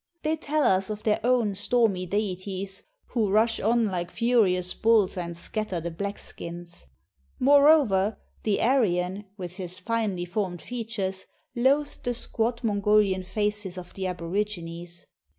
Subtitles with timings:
[0.23, 5.37] They tell us of their own ""stormy deities, who rush on like furious bulls and
[5.37, 6.87] scatter the black skins."'
[7.39, 13.93] ^Moreover, the Ar} an, with his finely formed features, loathed the squat Mongolian faces of
[13.93, 15.05] the Aborigines.